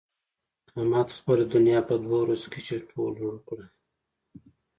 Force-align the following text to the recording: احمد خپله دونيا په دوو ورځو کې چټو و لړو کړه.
احمد 0.77 1.07
خپله 1.17 1.43
دونيا 1.51 1.79
په 1.87 1.93
دوو 2.03 2.17
ورځو 2.21 2.47
کې 2.53 2.59
چټو 2.67 2.95
و 3.01 3.13
لړو 3.15 3.39
کړه. 3.47 3.65